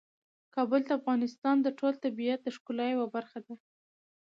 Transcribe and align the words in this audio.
کابل 0.55 0.81
د 0.85 0.89
افغانستان 0.99 1.55
د 1.61 1.67
ټول 1.79 1.93
طبیعت 2.05 2.39
د 2.43 2.47
ښکلا 2.55 2.85
یوه 2.95 3.07
برخه 3.15 3.39
ده. 3.45 3.55